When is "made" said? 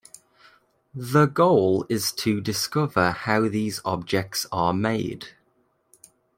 4.73-5.27